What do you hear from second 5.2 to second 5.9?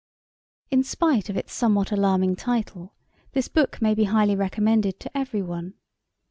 one.